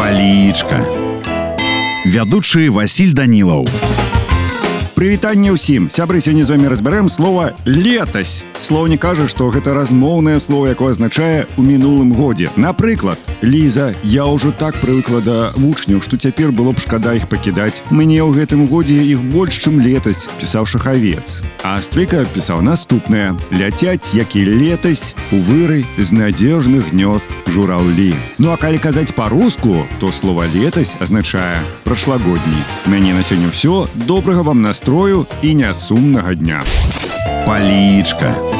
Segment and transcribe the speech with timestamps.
[0.00, 0.80] палічка
[2.08, 3.68] вядучы Васіль Данілаў.
[4.96, 5.92] Прывітанне ўсім.
[5.92, 11.44] Сябры сёння з вами разбярэм слова летась слоўне кажа што гэта размоўнае слово якое азначае
[11.60, 16.81] у мінулым годзе напрыклад Ліза я ўжо так прывыкла да вучняў што цяпер было б
[16.81, 22.25] шкада іх пакідаць мне ў гэтым годзе іх больш чым летась пісаў шахавец а стрыка
[22.33, 28.81] пісаў наступнае ляцяць як і летась у выры з надзежных гнёзд жураўлі ну а калі
[28.81, 35.55] казаць по-руску то слова летась азначае прашлагодні мяне на сёння ўсё добрага вам настрою і
[35.55, 36.63] нясумнага дня
[37.45, 38.58] палічка